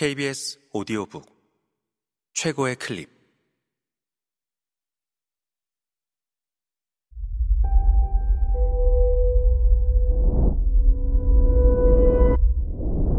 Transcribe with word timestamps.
KBS 0.00 0.58
오디오북 0.72 1.26
최고의 2.32 2.76
클립. 2.76 3.10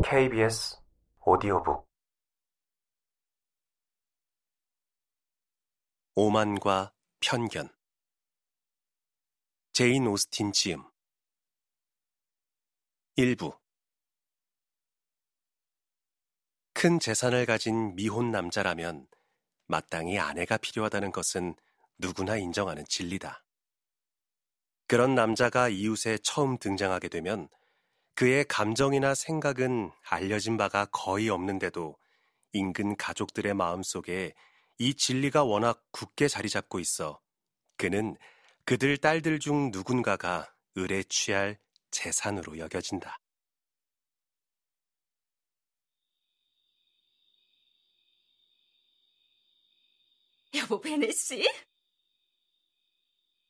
KBS 0.04 0.78
오디오북. 1.24 1.88
오만과 6.16 6.96
편견. 7.20 7.70
제인 9.74 10.08
오스틴 10.08 10.52
지음. 10.52 10.84
일부 13.18 13.61
큰 16.82 16.98
재산을 16.98 17.46
가진 17.46 17.94
미혼 17.96 18.32
남자라면 18.32 19.06
마땅히 19.68 20.18
아내가 20.18 20.58
필요하다는 20.58 21.12
것은 21.12 21.54
누구나 22.00 22.38
인정하는 22.38 22.86
진리다. 22.90 23.46
그런 24.88 25.14
남자가 25.14 25.70
이웃에 25.70 26.18
처음 26.24 26.58
등장하게 26.58 27.08
되면 27.10 27.50
그의 28.16 28.46
감정이나 28.46 29.14
생각은 29.14 29.92
알려진 30.10 30.58
바가 30.58 30.86
거의 30.86 31.30
없는데도 31.30 32.00
인근 32.52 32.98
가족들의 32.98 33.54
마음 33.54 33.84
속에 33.84 34.34
이 34.80 34.96
진리가 34.96 35.44
워낙 35.44 35.84
굳게 35.92 36.28
자리 36.28 36.50
잡고 36.50 36.80
있어 36.80 37.22
그는 37.78 38.18
그들 38.66 38.98
딸들 38.98 39.38
중 39.38 39.70
누군가가 39.72 40.52
을에 40.76 41.04
취할 41.04 41.60
재산으로 41.92 42.58
여겨진다. 42.58 43.21
여보 50.56 50.80
베네 50.82 51.12
씨? 51.12 51.48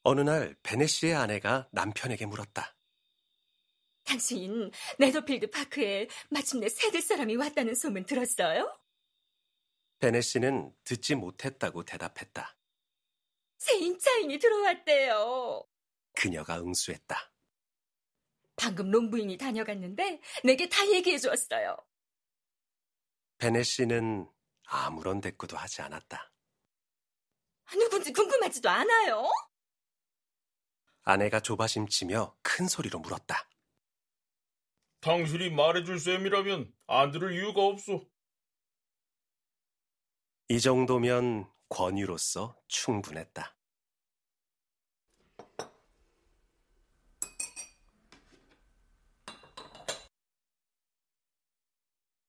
어느 0.03 0.21
날 0.21 0.55
베네 0.63 0.87
씨의 0.87 1.13
아내가 1.15 1.67
남편에게 1.71 2.25
물었다. 2.25 2.75
당신 4.03 4.71
네더필드 4.99 5.49
파크에 5.51 6.07
마침내 6.29 6.69
세들 6.69 7.01
사람이 7.01 7.35
왔다는 7.35 7.75
소문 7.75 8.05
들었어요? 8.05 8.75
베네 9.99 10.21
씨는 10.21 10.75
듣지 10.83 11.15
못했다고 11.15 11.83
대답했다. 11.85 12.57
새 13.57 13.77
임차인이 13.77 14.39
들어왔대요. 14.39 15.63
그녀가 16.13 16.59
응수했다. 16.59 17.31
방금 18.55 18.89
농부인이 18.89 19.37
다녀갔는데 19.37 20.19
내게 20.43 20.67
다 20.67 20.85
얘기해 20.87 21.19
줬어요. 21.19 21.77
베네 23.37 23.63
씨는 23.63 24.27
아무런 24.65 25.21
대꾸도 25.21 25.57
하지 25.57 25.81
않았다. 25.83 26.30
누군지 27.71 28.11
궁금하지도 28.13 28.69
않아요? 28.69 29.29
아내가 31.03 31.39
조바심치며 31.39 32.35
큰 32.41 32.67
소리로 32.67 32.99
물었다. 32.99 33.49
당신이 35.01 35.49
말해줄 35.49 35.99
셈이라면 35.99 36.71
안 36.87 37.11
들을 37.11 37.33
이유가 37.33 37.63
없어. 37.63 38.05
이 40.49 40.59
정도면 40.59 41.49
권유로서 41.69 42.55
충분했다. 42.67 43.55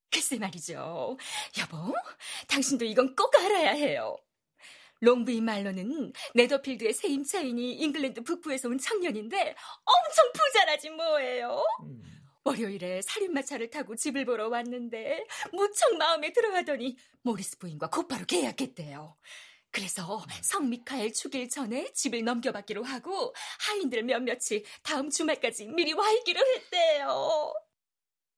글쎄 0.09 0.37
말이죠. 0.37 1.17
여보, 1.59 1.93
당신도 2.47 2.85
이건 2.85 3.15
꼭 3.15 3.35
알아야 3.35 3.71
해요. 3.71 4.17
롱브인 5.03 5.43
말로는 5.43 6.13
네더필드의 6.33 6.93
새 6.93 7.09
임차인이 7.09 7.73
잉글랜드 7.73 8.23
북부에서 8.23 8.69
온 8.69 8.77
청년인데 8.77 9.37
엄청 9.83 10.31
부자라지 10.33 10.89
뭐예요. 10.91 11.61
월요일에 12.45 13.01
살인마 13.01 13.41
차를 13.41 13.69
타고 13.69 13.95
집을 13.95 14.25
보러 14.25 14.47
왔는데 14.47 15.25
무척 15.51 15.95
마음에 15.97 16.31
들어하더니 16.31 16.95
모리스 17.21 17.57
부인과 17.57 17.89
곧바로 17.89 18.25
계약했대요. 18.25 19.17
그래서 19.71 20.23
성 20.41 20.69
미카엘 20.69 21.11
축일 21.11 21.49
전에 21.49 21.91
집을 21.93 22.23
넘겨받기로 22.23 22.83
하고 22.83 23.33
하인들 23.59 24.03
몇몇이 24.03 24.63
다음 24.83 25.09
주말까지 25.09 25.67
미리 25.67 25.93
와 25.93 26.09
있기로 26.11 26.39
했대요. 26.39 27.53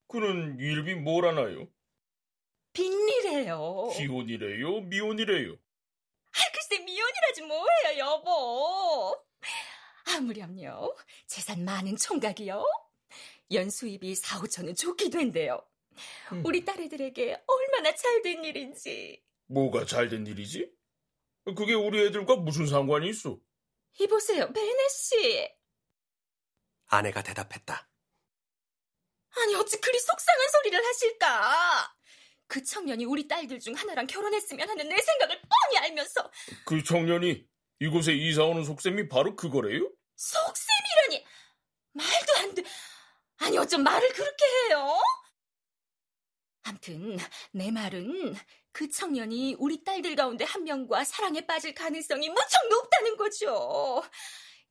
그는 0.07 0.57
이름이 0.59 0.95
뭐라나요? 0.95 1.67
빈리래요. 2.73 3.91
기혼이래요? 3.95 4.81
미혼이래요? 4.81 5.57
미혼이라지 7.35 7.41
뭐예요, 7.41 7.97
여보. 7.99 9.25
아무렴요. 10.15 10.95
재산 11.27 11.65
많은 11.65 11.97
총각이요. 11.97 12.63
연수입이 13.51 14.15
4, 14.15 14.39
5천은 14.39 14.77
좋게 14.77 15.09
된대요. 15.09 15.61
음. 16.31 16.43
우리 16.45 16.63
딸애들에게 16.65 17.43
얼마나 17.47 17.93
잘 17.95 18.21
된 18.21 18.43
일인지. 18.43 19.23
뭐가 19.47 19.85
잘 19.85 20.09
된 20.09 20.25
일이지? 20.25 20.71
그게 21.55 21.73
우리 21.73 22.03
애들과 22.05 22.37
무슨 22.37 22.65
상관이 22.65 23.09
있어? 23.09 23.37
이보세요, 23.99 24.51
베네 24.51 24.87
씨. 24.89 25.49
아내가 26.87 27.21
대답했다. 27.21 27.87
아니 29.37 29.55
어찌 29.55 29.79
그리 29.81 29.99
속상한 29.99 30.49
소리를 30.49 30.85
하실까? 30.85 31.95
그 32.47 32.63
청년이 32.63 33.05
우리 33.05 33.27
딸들 33.27 33.59
중 33.59 33.73
하나랑 33.73 34.07
결혼했으면 34.07 34.69
하는 34.69 34.87
내 34.87 35.01
생각을 35.01 35.41
뻔히 35.41 35.77
알면서 35.79 36.31
그 36.65 36.83
청년이 36.83 37.45
이곳에 37.79 38.13
이사 38.13 38.43
오는 38.43 38.63
속셈이 38.63 39.09
바로 39.09 39.35
그거래요? 39.35 39.91
속셈이라니 40.15 41.25
말도 41.93 42.35
안 42.37 42.55
돼. 42.55 42.63
아니 43.37 43.57
어쩜 43.57 43.83
말을 43.83 44.07
그렇게 44.13 44.45
해요? 44.45 44.97
암튼 46.63 47.17
내 47.51 47.71
말은 47.71 48.35
그 48.71 48.89
청년이 48.89 49.55
우리 49.59 49.83
딸들 49.83 50.15
가운데 50.15 50.43
한 50.43 50.63
명과 50.63 51.03
사랑에 51.03 51.45
빠질 51.45 51.73
가능성이 51.73 52.29
무척 52.29 52.67
높다는 52.69 53.17
거죠. 53.17 54.03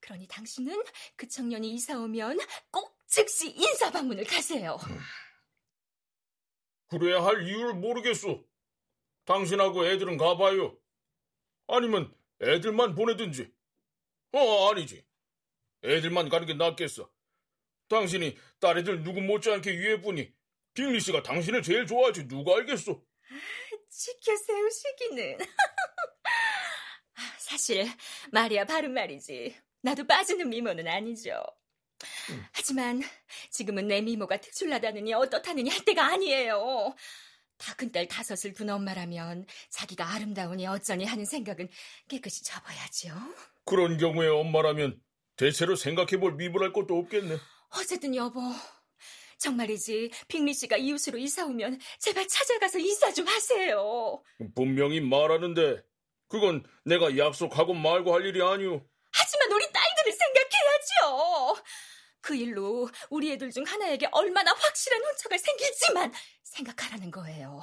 그러니 0.01 0.27
당신은 0.29 0.83
그 1.17 1.29
청년이 1.29 1.71
이사 1.75 1.99
오면 1.99 2.39
꼭 2.71 2.99
즉시 3.07 3.51
인사 3.51 3.91
방문을 3.91 4.25
가세요. 4.25 4.77
그래야 6.99 7.25
할 7.25 7.47
이유를 7.47 7.75
모르겠어. 7.75 8.43
당신하고 9.25 9.87
애들은 9.87 10.17
가봐요. 10.17 10.77
아니면 11.69 12.15
애들만 12.41 12.95
보내든지. 12.95 13.53
어, 14.33 14.71
아니지. 14.71 15.05
애들만 15.85 16.29
가는 16.29 16.47
게 16.47 16.55
낫겠어. 16.55 17.11
당신이 17.89 18.37
딸애들 18.61 19.03
누구 19.03 19.21
못지않게 19.21 19.79
위해보니 19.79 20.33
빅리 20.75 21.01
씨가 21.01 21.23
당신을 21.23 21.63
제일 21.63 21.87
좋아하지 21.87 22.29
누가 22.29 22.57
알겠어. 22.57 23.01
지켜 23.91 24.37
세우시기는. 24.37 25.39
사실 27.39 27.87
말이야 28.33 28.65
바른 28.65 28.93
말이지. 28.93 29.57
나도 29.83 30.07
빠지는 30.07 30.49
미모는 30.49 30.89
아니죠. 30.89 31.43
하지만 32.53 33.03
지금은 33.51 33.89
내 33.89 34.01
미모가 34.01 34.39
특출나다느니 34.41 35.15
어떻다느니 35.15 35.71
할 35.71 35.85
때가 35.85 36.07
아니에요. 36.07 36.95
다 37.57 37.75
큰 37.77 37.93
딸 37.93 38.09
다섯을 38.09 38.53
둔 38.53 38.69
엄마라면 38.71 39.47
자기가 39.71 40.13
아름다우니 40.15 40.67
어쩌니 40.67 41.05
하는 41.05 41.25
생각은 41.25 41.69
깨끗이 42.09 42.43
접어야죠. 42.45 43.15
그런 43.65 43.97
경우에 43.97 44.29
엄마라면 44.29 45.01
대체로 45.37 45.77
생각해볼 45.77 46.35
미모랄 46.35 46.73
것도 46.73 46.97
없겠네. 46.99 47.39
어쨌든 47.71 48.15
여보, 48.15 48.41
정말이지 49.39 50.11
빅리 50.29 50.53
씨가 50.55 50.77
이웃으로 50.77 51.19
이사 51.19 51.47
오면 51.47 51.81
제발 51.99 52.27
찾아가서 52.29 52.79
인사 52.79 53.13
좀 53.13 53.27
하세요. 53.27 54.23
분명히 54.55 55.01
말하는데 55.01 55.83
그건 56.29 56.65
내가 56.85 57.17
약속하고 57.17 57.75
말고 57.75 58.15
할 58.15 58.27
일이 58.27 58.43
아니오. 58.43 58.85
하지만 59.13 59.53
우리 59.53 59.73
생각해야죠. 61.15 61.57
그 62.21 62.35
일로 62.35 62.89
우리 63.11 63.33
애들 63.33 63.51
중 63.51 63.65
하나에게 63.65 64.09
얼마나 64.13 64.53
확실한 64.53 65.03
혼처가 65.05 65.37
생길지만 65.37 66.13
생각하라는 66.43 67.11
거예요. 67.11 67.63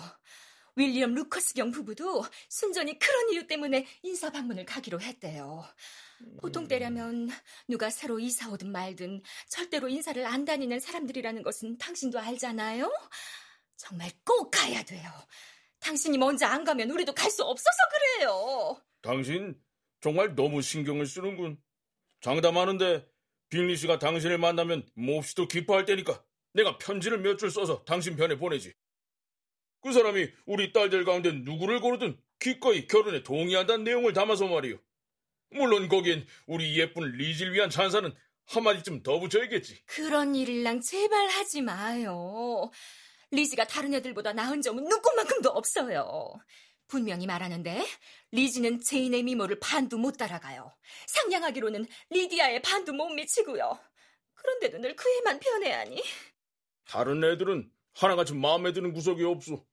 윌리엄 0.75 1.13
루커스 1.15 1.53
경 1.55 1.71
부부도 1.71 2.23
순전히 2.47 2.97
그런 2.97 3.29
이유 3.31 3.45
때문에 3.47 3.85
인사 4.03 4.29
방문을 4.29 4.65
가기로 4.65 5.01
했대요. 5.01 5.65
보통 6.39 6.67
때라면 6.67 7.29
누가 7.67 7.89
새로 7.89 8.19
이사 8.19 8.49
오든 8.49 8.71
말든 8.71 9.21
절대로 9.49 9.89
인사를 9.89 10.23
안 10.25 10.45
다니는 10.45 10.79
사람들이라는 10.79 11.41
것은 11.43 11.77
당신도 11.77 12.19
알잖아요? 12.19 12.89
정말 13.75 14.11
꼭 14.23 14.51
가야 14.51 14.83
돼요. 14.83 15.09
당신이 15.79 16.17
먼저 16.19 16.45
안 16.45 16.63
가면 16.63 16.91
우리도 16.91 17.13
갈 17.15 17.31
수 17.31 17.43
없어서 17.43 17.77
그래요. 17.89 18.79
당신 19.01 19.59
정말 19.99 20.35
너무 20.35 20.61
신경을 20.61 21.07
쓰는군. 21.07 21.59
장담하는데 22.21 23.07
빅리 23.51 23.75
씨가 23.75 23.99
당신을 23.99 24.37
만나면 24.39 24.89
몹시도 24.95 25.47
기뻐할 25.47 25.85
테니까 25.85 26.23
내가 26.53 26.77
편지를 26.79 27.19
몇 27.19 27.37
줄 27.37 27.51
써서 27.51 27.83
당신 27.85 28.15
편에 28.15 28.37
보내지. 28.37 28.73
그 29.81 29.91
사람이 29.93 30.29
우리 30.45 30.71
딸들 30.73 31.05
가운데 31.05 31.31
누구를 31.31 31.79
고르든 31.81 32.17
기꺼이 32.39 32.87
결혼에 32.87 33.23
동의한다는 33.23 33.83
내용을 33.83 34.13
담아서 34.13 34.47
말이오. 34.47 34.77
물론 35.51 35.89
거기엔 35.89 36.25
우리 36.47 36.79
예쁜 36.79 37.11
리질 37.11 37.51
위한 37.51 37.69
찬사는 37.69 38.13
한마디쯤 38.47 39.03
더 39.03 39.19
붙여야겠지. 39.19 39.83
그런 39.85 40.33
일을랑 40.33 40.81
제발 40.81 41.27
하지 41.27 41.61
마요. 41.61 42.71
리지가 43.31 43.67
다른 43.67 43.93
애들보다 43.93 44.33
나은 44.33 44.61
점은 44.61 44.83
눈곱만큼도 44.85 45.49
없어요. 45.49 46.33
분명히 46.91 47.25
말하는데 47.25 47.85
리지는 48.31 48.81
제인의 48.81 49.23
미모를 49.23 49.59
반도 49.61 49.97
못 49.97 50.17
따라가요. 50.17 50.75
상냥하기로는 51.07 51.87
리디아의 52.09 52.61
반도 52.61 52.91
못 52.91 53.07
미치고요. 53.09 53.79
그런데도 54.33 54.77
늘 54.79 54.93
그 54.95 55.09
애만 55.19 55.39
편애하니. 55.39 56.03
다른 56.83 57.23
애들은 57.23 57.71
하나같이 57.93 58.33
마음에 58.33 58.73
드는 58.73 58.91
구석이 58.91 59.23
없어. 59.23 59.65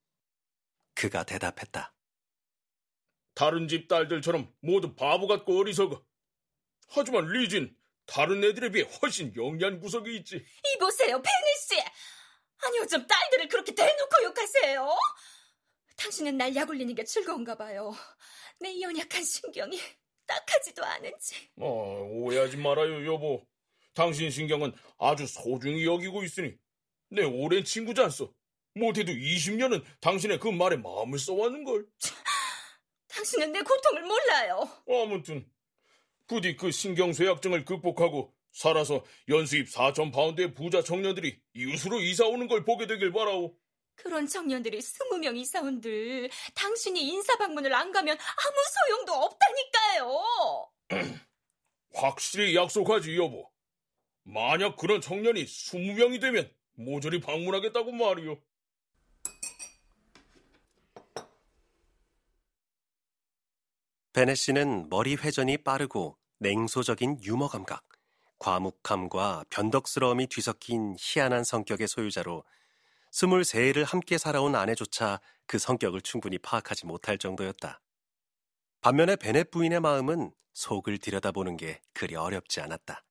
그가 0.95 1.25
대답했다. 1.25 1.93
다른 3.35 3.67
집 3.67 3.89
딸들처럼 3.89 4.55
모두 4.61 4.95
바보 4.95 5.27
같고 5.27 5.59
어리석어. 5.59 6.01
하지만 6.89 7.27
리진 7.27 7.77
다른 8.07 8.45
애들에 8.45 8.71
비해 8.71 8.89
훨씬 9.03 9.35
영리한 9.35 9.81
구석이 9.81 10.17
있지. 10.19 10.45
이보세요, 10.77 11.21
페니 11.21 11.57
씨. 11.69 11.81
아니 12.65 12.79
어쩜 12.81 13.05
딸들을 13.07 13.49
그렇게 13.49 13.75
대놓고 13.75 14.23
욕하세요? 14.25 14.89
당신은 15.99 16.37
날 16.39 16.55
약올리는 16.55 16.95
게 16.95 17.05
즐거운가 17.05 17.57
봐요. 17.57 17.93
내 18.61 18.81
연약한 18.81 19.23
신경이 19.23 19.79
딱하지도 20.27 20.85
않은지. 20.85 21.35
어, 21.61 22.09
오해하지 22.11 22.57
말아요, 22.57 23.05
여보. 23.13 23.45
당신 23.95 24.31
신경은 24.31 24.73
아주 24.99 25.27
소중히 25.27 25.85
여기고 25.85 26.23
있으니 26.23 26.55
내 27.11 27.25
오랜 27.25 27.65
친구지 27.65 28.01
않소. 28.01 28.33
못해도 28.75 29.11
20년은 29.13 29.83
당신의 30.01 30.39
그 30.39 30.49
말에 30.49 30.77
마음을 30.77 31.19
써왔는걸. 31.19 31.87
당신은 33.09 33.53
내 33.53 33.61
고통을 33.61 34.03
몰라요. 34.03 34.69
아무튼 34.89 35.51
부디 36.29 36.57
그 36.57 36.71
신경쇠약증을 36.71 37.65
극복하고 37.65 38.33
살아서 38.53 39.05
연수입 39.29 39.67
4천 39.69 40.13
파운드의 40.13 40.55
부자 40.55 40.83
청년들이 40.83 41.41
이웃으로 41.55 42.01
이사 42.01 42.27
오는 42.27 42.47
걸 42.47 42.65
보게 42.65 42.87
되길 42.87 43.11
바라오. 43.13 43.57
그런 43.99 44.27
청년들이 44.27 44.81
스무 44.81 45.19
명 45.19 45.37
이사 45.37 45.61
온들 45.61 46.31
당신이 46.55 47.01
인사 47.03 47.37
방문을 47.37 47.75
안 47.75 47.93
가면 47.93 48.17
아무 48.17 48.57
소용도 48.87 49.13
없다니까요. 49.13 50.71
확실히 51.95 52.55
약속하지 52.55 53.17
여보. 53.17 53.51
만약 54.23 54.77
그런 54.77 55.01
청년이 55.01 55.45
20명이 55.45 56.21
되면 56.21 56.51
모조리 56.75 57.21
방문하겠다고 57.21 57.93
말이오. 57.93 58.41
베네 64.13 64.35
씨는 64.35 64.89
머리 64.89 65.15
회전이 65.15 65.59
빠르고 65.59 66.19
냉소적인 66.39 67.23
유머 67.23 67.49
감각, 67.49 67.85
과묵함과 68.39 69.45
변덕스러움이 69.51 70.29
뒤섞인 70.29 70.95
희한한 70.99 71.45
성격의 71.45 71.89
소유자로 71.89 72.45
23일을 73.13 73.85
함께 73.85 74.19
살아온 74.19 74.55
아내조차 74.55 75.21
그 75.47 75.59
성격을 75.59 76.03
충분히 76.03 76.39
파악하지 76.39 76.87
못할 76.87 77.19
정도였다. 77.19 77.81
반면에 78.81 79.17
베넷 79.17 79.51
부인의 79.51 79.81
마음은 79.81 80.33
속을 80.53 80.99
들여다보는 80.99 81.57
게 81.57 81.81
그리 81.93 82.17
어렵지 82.17 82.61
않았다. 82.61 83.05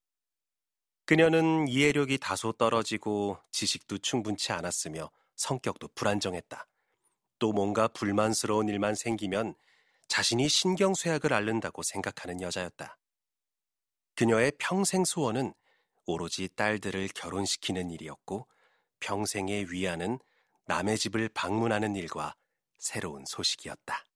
그녀는 1.06 1.68
이해력이 1.68 2.18
다소 2.18 2.52
떨어지고 2.52 3.38
지식도 3.52 4.00
충분치 4.00 4.52
않았으며 4.52 5.10
성격도 5.36 5.88
불안정했다. 5.96 6.68
또 7.40 7.54
뭔가 7.54 7.88
불만스러운 7.88 8.68
일만 8.68 8.96
생기면 8.96 9.56
자신이 10.08 10.50
신경쇠약을 10.50 11.34
앓는다고 11.34 11.84
생각하는 11.84 12.42
여자였다. 12.42 12.98
그녀의 14.16 14.54
평생 14.58 15.06
소원은 15.06 15.54
오로지 16.06 16.50
딸들을 16.56 17.10
결혼시키는 17.14 17.92
일이었고 17.92 18.48
평생의 19.00 19.72
위안은 19.72 20.20
남의 20.66 20.98
집을 20.98 21.30
방문하는 21.34 21.96
일과 21.96 22.36
새로운 22.78 23.24
소식이었다. 23.26 24.06